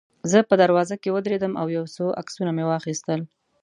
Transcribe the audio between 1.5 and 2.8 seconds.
او یو څو عکسونه مې